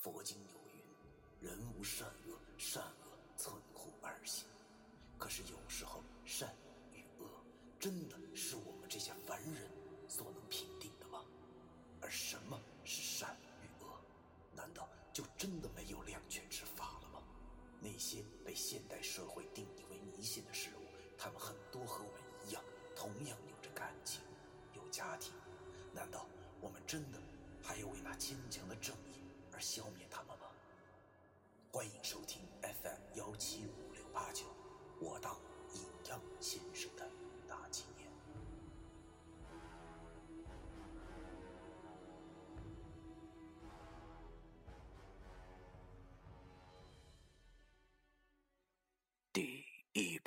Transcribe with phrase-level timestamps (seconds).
[0.00, 0.82] 佛经有云
[1.46, 4.46] ：“人无善恶，善恶存乎二心。”
[5.18, 6.56] 可是有时候，善
[6.94, 7.28] 与恶
[7.78, 9.70] 真的是我们这些凡人
[10.08, 11.22] 所能评定的吗？
[12.00, 14.00] 而什么是善与恶？
[14.56, 17.22] 难道就真的没有两全之法了吗？
[17.78, 20.79] 那些被现代社会定义为迷信的事物，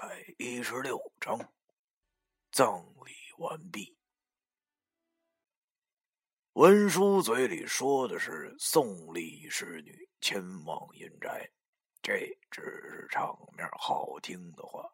[0.05, 1.39] 百一十六章，
[2.52, 3.95] 葬礼完毕。
[6.55, 11.50] 文书嘴里说的是送礼侍女前往阴宅，
[12.02, 14.94] 这只是场面好听的话，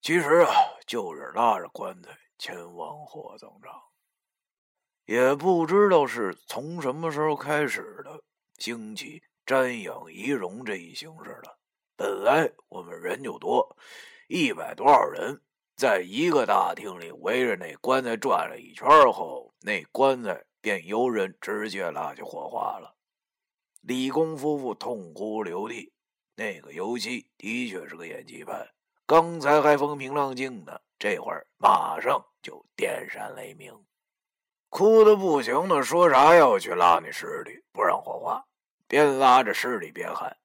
[0.00, 0.52] 其实啊，
[0.86, 3.72] 就是拉着棺材前往火葬场。
[5.04, 8.22] 也不知道是从什么时候开始的，
[8.56, 11.58] 兴起瞻仰遗容这一形式了。
[11.96, 13.76] 本来我们人就多，
[14.28, 15.42] 一百多少人，
[15.76, 20.44] 在一个大厅里围着那棺材转了一圈后，那棺材。
[20.62, 22.94] 便由人直接拉去火化了。
[23.80, 25.92] 李公夫妇痛哭流涕。
[26.36, 28.70] 那个尤其的确是个演技派，
[29.04, 33.76] 刚才还风平浪静的，这会儿马上就电闪雷鸣，
[34.68, 38.46] 哭的不行的，说啥要去拉那尸体，不让火化，
[38.86, 40.36] 边拉着尸体边喊：“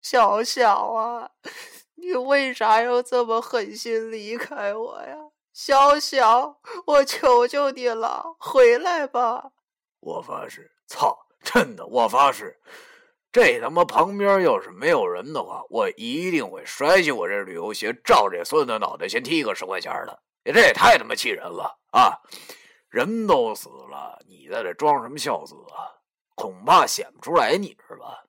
[0.00, 1.30] 小小啊，
[2.00, 5.16] 你为啥要这么狠心离开我呀？”
[5.52, 9.50] 小小，我求求你了，回来吧！
[10.00, 12.56] 我发誓，操，真的，我发誓，
[13.32, 20.22] 这他妈旁边要是没有人的话，我一定会甩起我这旅游鞋，照这孙子脑袋先踢个十块钱的。
[20.44, 22.14] 这也太他妈气人了啊！
[22.88, 25.90] 人都死了，你在这装什么孝子啊？
[26.36, 28.22] 恐怕显不出来你是吧？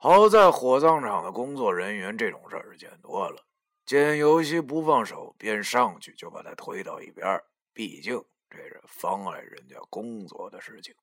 [0.00, 3.44] 好在火葬场的工作人员这种事儿见多了。
[3.84, 7.42] 见尤西不放手，便上去就把他推到一边
[7.72, 10.94] 毕竟这是妨碍人家工作的事情。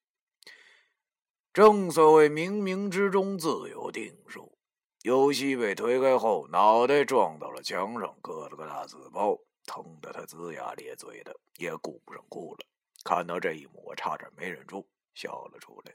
[1.52, 4.58] 正所谓冥冥之中自有定数。
[5.02, 12.66] 尤西被推开后，脑袋撞到了墙上，割了个大紫包，疼得他龇牙咧嘴的，也顾不上哭了。
[13.04, 15.94] 看到这一幕，我差点没忍住笑了出来。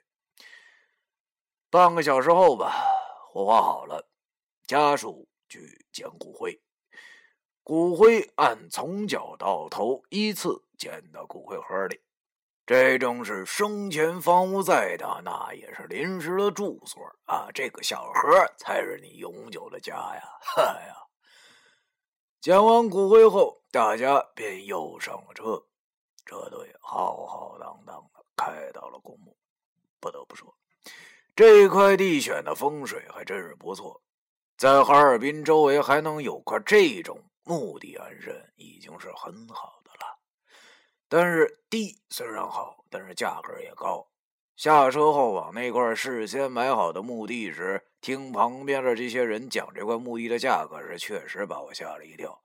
[1.70, 2.84] 半个小时后吧，
[3.32, 4.08] 火化好了，
[4.66, 6.60] 家属去捡骨灰。
[7.62, 12.00] 骨灰按从脚到头依次捡到骨灰盒里，
[12.66, 17.46] 这正是生前房屋再大，那也是临时的住所啊！
[17.54, 20.22] 这个小盒才是你永久的家呀！
[20.40, 20.96] 哈呀！
[22.40, 25.64] 捡完骨灰后，大家便又上了车，
[26.24, 29.36] 车队浩浩荡荡的开到了公墓。
[30.00, 30.52] 不得不说，
[31.34, 34.02] 这块地选的风水还真是不错，
[34.56, 37.22] 在哈尔滨周围还能有块这种。
[37.42, 40.18] 墓地安身已经是很好的了，
[41.08, 44.06] 但是地虽然好，但是价格也高。
[44.54, 52.40] 下车后往那块事先买好的墓地时，听旁边的这些人讲这块墓地的价格时，确实把我吓了一跳。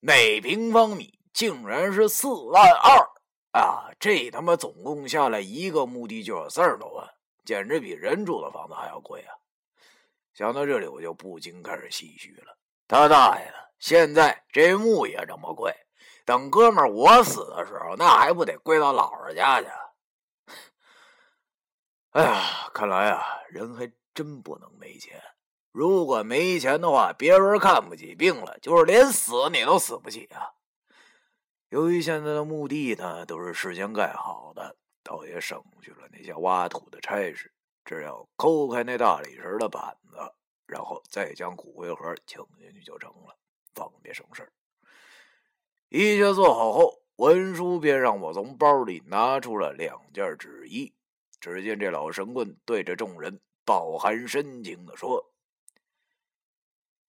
[0.00, 3.92] 每平方米竟然是四万二啊！
[4.00, 7.06] 这他妈总共下来一个墓地就要三十多万，
[7.44, 9.34] 简直比人住的房子还要贵啊！
[10.34, 12.56] 想到这里，我就不禁开始唏嘘了。
[12.88, 13.54] 他大爷的！
[13.78, 15.74] 现在这墓也这么贵，
[16.24, 19.66] 等哥们我死的时候，那还不得归到姥姥家去？
[22.12, 25.22] 哎呀，看来啊，人还真不能没钱。
[25.70, 30.52] 如果没钱的话，别人看不起病了，就是连死你都死不起啊。
[31.70, 37.52] 由于现在的墓地呢都是事先盖好的，倒也省去了那些挖土的差事，
[37.84, 40.16] 只要抠开那大理石的板子，
[40.66, 43.36] 然后再将骨灰盒请进去就成了。
[43.74, 44.52] 方便省事
[45.88, 50.94] 一切做好后，文书便让我从包里拿出了两件纸衣。
[51.40, 55.32] 只见这老神棍对着众人饱含深情的说：“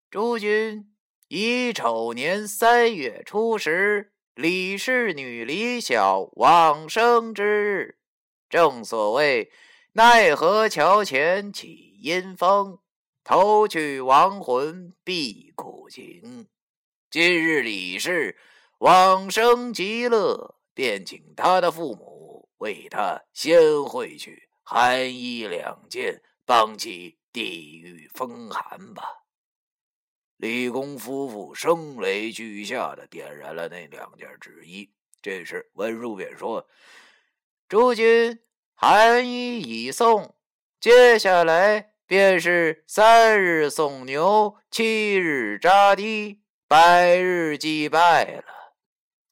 [0.10, 0.96] 诸君，
[1.28, 7.98] 乙丑年三月初十，李氏女李小往生之日。
[8.50, 9.52] 正所谓
[9.94, 12.80] 奈何桥前起阴风，
[13.24, 16.48] 偷去亡魂必苦情。”
[17.12, 18.36] 今日李氏
[18.80, 29.23] 往生极乐，便请他的父母为他先回去寒衣两件，帮其抵御风寒吧。
[30.44, 34.94] 李公夫妇声雷俱下的点燃了那两件纸衣。
[35.22, 36.68] 这时文书便说
[37.70, 38.44] ：“诸君，
[38.74, 40.36] 寒衣已送，
[40.82, 48.74] 接下来便是三日送牛，七日扎堤，百日祭拜了。”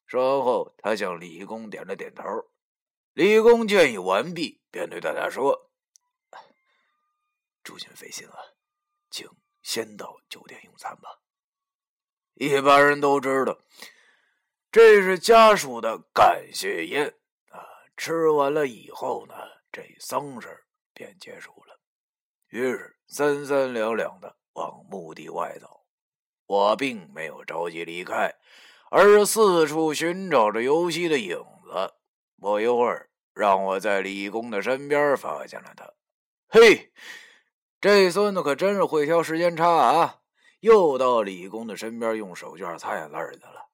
[0.08, 2.22] 说后，他向李公点了点头。
[3.12, 5.70] 李公建议完毕，便对大家说
[7.62, 8.56] ：“诸君费心了，
[9.10, 9.28] 请
[9.62, 11.20] 先到酒店用餐吧。”
[12.34, 13.58] 一般人都知道，
[14.70, 17.14] 这是家属的感谢宴
[17.50, 17.60] 啊。
[17.96, 19.34] 吃完了以后呢，
[19.70, 20.64] 这丧事
[20.94, 21.78] 便结束了。
[22.48, 25.86] 于是三三两两的往墓地外走。
[26.46, 28.34] 我并没有着急离开，
[28.90, 31.94] 而是四处寻找着游戏的影子。
[32.38, 35.90] 不一会儿，让我在李公的身边发现了他。
[36.48, 36.92] 嘿，
[37.82, 40.20] 这孙子可真是会挑时间差啊！
[40.60, 43.66] 又到李公的身边，用手绢擦眼泪去了。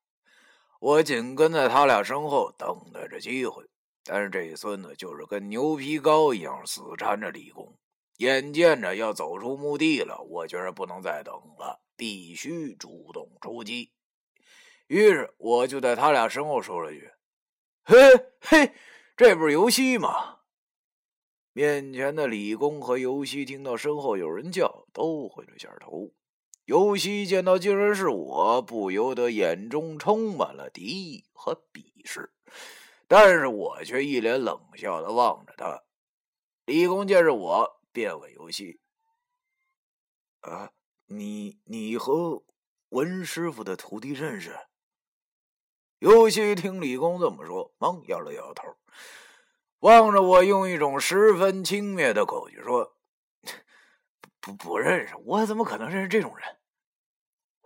[0.81, 3.63] 我紧跟在他俩身后，等待着机会。
[4.03, 7.77] 但是这孙子就是跟牛皮膏一样，死缠着李公。
[8.17, 13.93] 眼见着要走出墓地了，我觉得不能再等了，必须主动出击。
[14.87, 17.11] 于是我就在他俩身后说了句
[17.85, 17.97] ：“嘿
[18.41, 18.73] 嘿，
[19.19, 20.37] 这不是游戏吗？”
[21.59, 26.13] 面前的李工和游戏听到身后有人叫，都回了下头。
[26.67, 32.33] 尤西见到竟然是我，不由得眼中充满了敌意和鄙视，
[33.09, 35.83] 但是我却一脸冷笑的望着他。
[36.65, 38.79] 李工见是我，便问尤西
[40.43, 40.71] ：“啊，
[41.07, 42.45] 你你和
[42.91, 44.57] 文师傅的徒弟认识？”
[45.99, 48.63] 尤西听李工这么说，忙摇了摇头，
[49.81, 52.97] 望着我，用一种十分轻蔑的口气说
[54.41, 56.59] ：“不不认识，我怎么可能认识这种人？”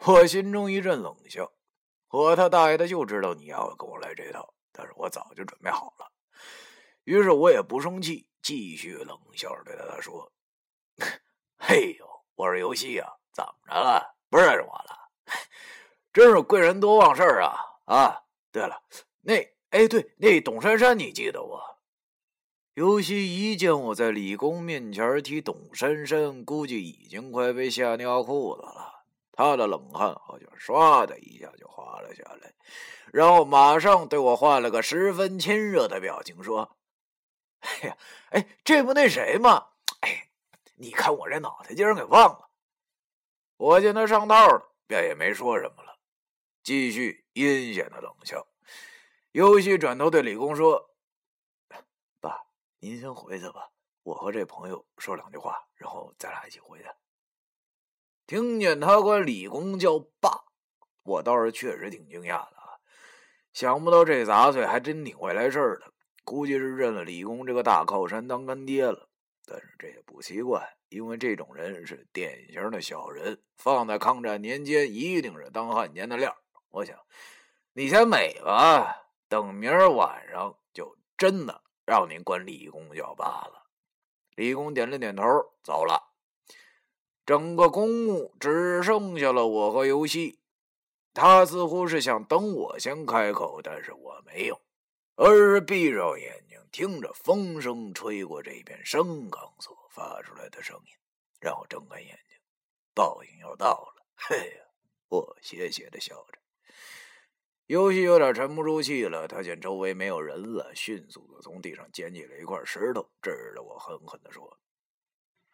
[0.05, 1.53] 我心中一阵冷笑，
[2.11, 6.13] 我他大爷的就知道你要跟我来这套，但是我早就准备好了。
[7.05, 10.31] 于是我也不生气，继续冷笑着对他说
[11.59, 14.17] ：“嘿呦，我是游戏啊，怎么着了？
[14.29, 15.09] 不认识我了？
[16.13, 17.57] 真是贵人多忘事啊！
[17.87, 18.83] 啊，对了，
[19.23, 19.35] 那
[19.71, 21.59] 哎对，那董珊珊你记得不？”
[22.75, 29.05] 游戏一见我在李公面前提董珊珊，估计已经快被吓尿裤子了。
[29.31, 32.55] 他的冷汗好像唰的一下就滑了下来，
[33.13, 36.79] 然后马上对我换了个十分亲热的表情，说
[37.61, 37.97] ：“哎呀，
[38.31, 39.67] 哎，这不那谁吗？
[40.01, 40.29] 哎，
[40.77, 42.49] 你看我这脑袋竟然给忘了。”
[43.59, 45.99] 我见他上道了，便也没说什么了，
[46.63, 48.47] 继续阴险的冷笑。
[49.33, 50.91] 尤西转头对李公说：“，
[52.85, 53.71] 您先回去吧，
[54.03, 56.87] 我和这朋友说两句话，然后咱俩一起回去。”
[58.27, 60.47] 听见他管李工叫爸，
[61.05, 62.83] 我倒是确实挺惊讶的啊！
[63.53, 65.93] 想不到这杂碎还真挺会来事儿的，
[66.25, 69.09] 估计是认了李工这个大靠山当干爹了。
[69.47, 76.37] 但是这也不奇怪，因为这种人是典型的小人，放在抗战年间一定是当汉奸的料。
[76.71, 76.99] 我想，
[77.75, 83.67] 你先美吧，等明儿晚上就真的让您管李公叫罢了。
[84.35, 85.23] 李公点了点头，
[85.63, 86.13] 走了。
[87.25, 90.41] 整个公墓只剩下了我和尤西，
[91.15, 94.61] 他似乎是想等我先开口，但是我没有，
[95.15, 100.93] 而是闭上眼睛听着风声吹过这片深岗所发出来的声音，
[101.41, 102.39] 然后睁开眼睛，
[102.95, 104.05] 报应要到了。
[104.17, 104.65] 嘿呀，
[105.09, 106.42] 我邪邪的笑着。
[107.73, 114.59] 尤西有点沉不住气了，他见周围没有人了，迅速的从地上捡起了一块石头，指着我狠狠的说：“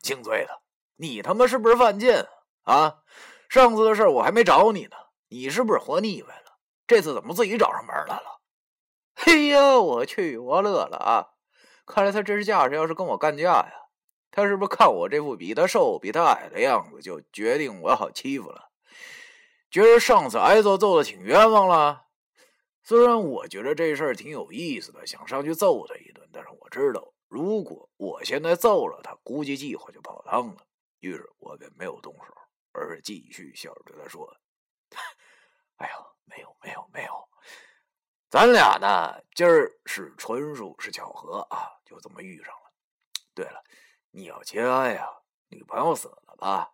[0.02, 0.60] 姓崔的。”
[0.98, 2.26] 你他妈是不是犯贱
[2.64, 3.04] 啊？
[3.48, 4.96] 上次的事我还没找你呢，
[5.28, 6.58] 你是不是活腻歪了？
[6.88, 8.40] 这次怎么自己找上门来了？
[9.14, 11.38] 嘿呀，我去，我乐了啊！
[11.86, 13.72] 看来他这是架势要是跟我干架呀？
[14.32, 18.70] 他是不是看我这副比他瘦、比他矮的样子，就决定我好欺负了？
[19.70, 22.07] 觉得上次挨揍揍的挺冤枉了。
[22.88, 30.66] 虽然我觉得这事儿挺有意思的，想上去揍他一顿，但是我知道，如果我现在揍了他，估计计划就泡汤了。
[31.00, 32.34] 于是我便没有动手，
[32.72, 34.34] 而是继续笑着对他说
[35.76, 37.28] ：“哎呦，没有，没有，没有，
[38.30, 42.72] 咱俩呢，今儿是纯属是巧合啊，就这么遇上了。
[43.34, 43.62] 对了，
[44.12, 45.06] 你要节哀呀，
[45.48, 46.72] 女朋友死了吧？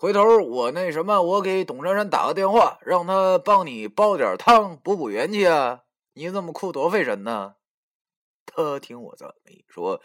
[0.00, 5.82] 回头我那什么，我给董珊珊打个电话，让她帮你煲点汤补补元气啊。
[6.12, 7.56] 你这么哭多费神呢。”
[8.46, 10.00] 他听我这么一说。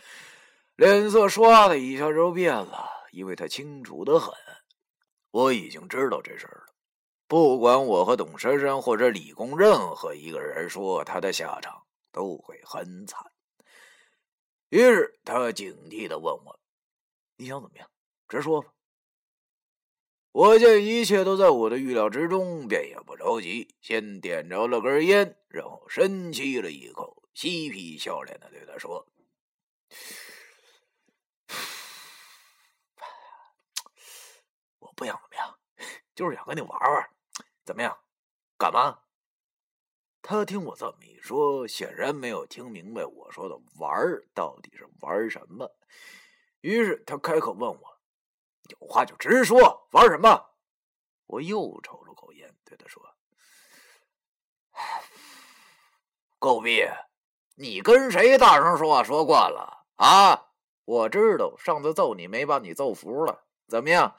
[0.75, 4.33] 脸色唰的一下就变了，因为他清楚的很。
[5.29, 6.73] 我已经知道这事儿了，
[7.27, 13.23] 不管我和董珊珊或者李工任何一个人说，他的下场都会很惨。
[14.69, 16.59] 于是他警惕的问我
[17.37, 17.87] ：“你想怎么样？
[18.27, 18.72] 直说吧。”
[20.33, 29.07] 我见一切都在我的预料之中，便也不着急，先点着了根烟，然后深吸了一口，嬉皮笑脸的对他说
[34.79, 35.59] ：“我不想怎么样，
[36.15, 37.07] 就是想跟你玩玩，
[37.63, 37.95] 怎么样？
[38.57, 39.01] 干嘛？”
[40.23, 43.95] 他听我这么一说，显然没有听明白我说的“玩”
[44.33, 45.75] 到底是玩什么，
[46.61, 47.92] 于是他开口问我。
[48.69, 50.51] 有话就直说，玩什么？
[51.27, 53.01] 我又抽了口烟，对他说
[56.37, 56.85] ：“狗逼，
[57.55, 60.51] 你跟谁大声说话说惯了啊？
[60.85, 64.17] 我知道上次揍你没把你揍服了，怎么样？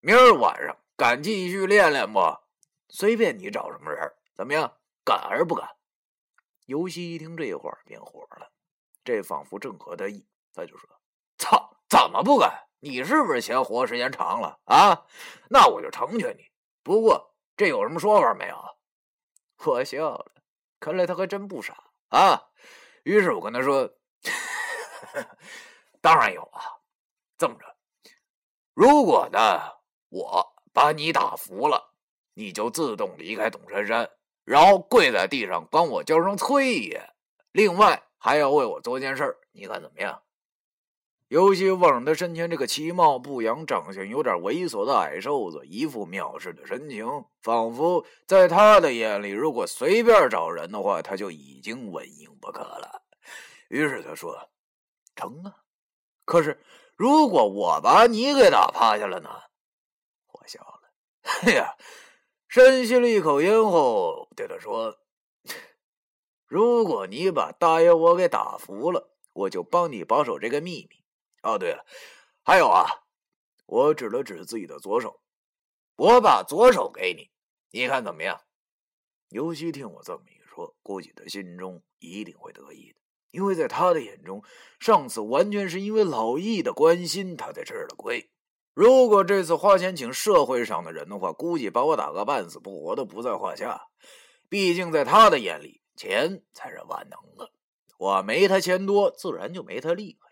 [0.00, 2.20] 明儿晚上敢继续练练不？
[2.88, 4.78] 随便你找什么人，怎么样？
[5.04, 5.68] 敢还是不敢？”
[6.66, 8.50] 尤西一听这话便火了，
[9.04, 10.88] 这仿佛正合他意，他就说：“，
[11.94, 15.06] 怎么不敢？”你是不是嫌活时间长了啊？
[15.48, 16.50] 那我就成全你。
[16.82, 18.56] 不过这有什么说法没有？
[19.64, 20.32] 我笑了，
[20.80, 21.74] 看来他还真不傻
[22.08, 22.48] 啊。
[23.04, 23.88] 于是我跟他说
[26.02, 26.60] ：“当然有啊。
[27.38, 27.64] 这么着，
[28.74, 29.60] 如果呢，
[30.08, 31.92] 我把你打服了，
[32.34, 34.10] 你就自动离开董珊珊，
[34.44, 37.14] 然后跪在地上帮我叫声崔爷。
[37.52, 40.20] 另外还要为我做件事，你看怎么样？”
[41.28, 47.06] 尤其望着他身前这个其貌不扬、长相有点猥琐的矮瘦子，一副藐视的神情，
[47.40, 53.02] 仿佛在他的眼里，如果随便找人的话，他就已经稳赢不可了。
[53.68, 54.50] 于是他说
[55.16, 55.56] ：“成啊，
[56.24, 56.62] 可是
[56.94, 59.30] 如果我把你给打趴下了呢？”
[60.30, 60.90] 我笑了，
[61.42, 61.74] 哎呀，
[62.46, 64.98] 深吸了一口烟后，对他说
[66.46, 71.02] ：“如果你把大爷我给打服了，我就帮你保守这个秘密。”
[71.44, 71.84] 哦，对了，
[72.42, 72.86] 还有啊，
[73.66, 75.20] 我指了指自己的左手，
[75.96, 77.30] 我把左手给你，
[77.70, 78.40] 你看怎么样？
[79.28, 82.96] 尤其听我这么一说，估计他心中一定会得意的，
[83.30, 84.42] 因为在他的眼中，
[84.80, 88.30] 上次完全是因为老易的关心，他才吃了亏。
[88.72, 93.88] 如果这次花钱请社会上的人的话，估计把我打个半死不活的不在话下。
[94.48, 97.52] 毕竟在他的眼里，钱才是万能的，
[97.98, 100.23] 我没他钱多，自然就没他厉害。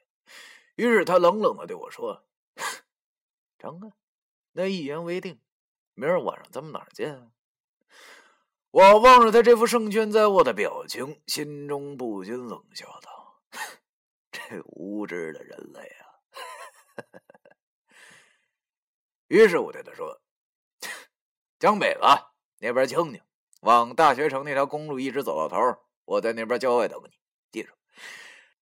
[0.75, 2.25] 于是他冷冷的对我说
[3.59, 3.93] ：“成啊，
[4.53, 5.41] 那一言为定，
[5.95, 7.29] 明儿晚上咱们哪儿见啊？”
[8.73, 13.43] 我望着他这副胜券在握的表情，心中不禁冷笑道
[14.33, 16.07] ：“这无知的人类啊！”
[19.29, 20.23] 于是我对他说
[21.61, 22.01] ：“江北子
[22.61, 23.21] 那边清静，
[23.61, 25.57] 往大学城那条公路一直走到头，
[26.07, 27.11] 我在那边郊外等你，
[27.51, 27.75] 记住。”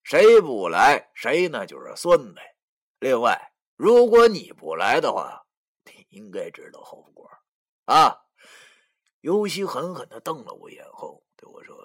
[0.03, 2.41] 谁不来，谁那就是孙子。
[2.99, 5.47] 另外，如果你不来的话，
[5.85, 7.31] 你应该知道后果
[7.85, 8.25] 啊！
[9.21, 11.77] 尤西狠狠的瞪了我一眼后，对我说：“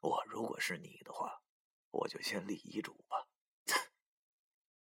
[0.00, 1.42] 我如果是你的话，
[1.90, 3.26] 我就先立遗嘱吧。”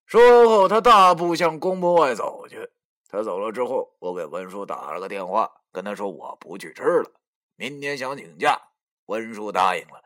[0.06, 2.70] 说后，他大步向宫门外走去。
[3.08, 7.22] 他走了之后，我给文书打了个电话，跟他说我不去吃了，
[7.56, 8.62] 明天想请假。
[9.06, 10.04] 文书答应了。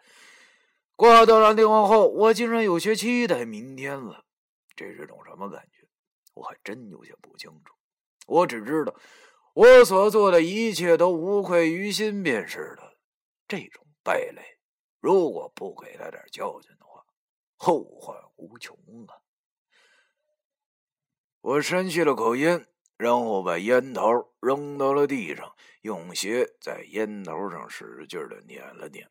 [0.95, 4.25] 挂断了电话后，我竟然有些期待明天了。
[4.75, 5.87] 这是种什么感觉？
[6.33, 7.73] 我还真有些不清楚。
[8.27, 8.95] 我只知道，
[9.53, 12.97] 我所做的一切都无愧于心便是了。
[13.47, 14.57] 这种败类，
[14.99, 17.05] 如果不给他点教训的话，
[17.55, 18.75] 后患无穷
[19.07, 19.15] 啊！
[21.41, 22.65] 我深吸了口烟，
[22.97, 29.09] 然后把烟头扔到了地上，用鞋在烟头上使劲的捻了捻。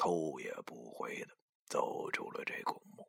[0.00, 3.06] 头也不回的走出了这古墓。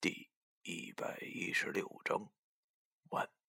[0.00, 0.28] 第
[0.62, 2.28] 一百一十六章
[3.10, 3.41] 完。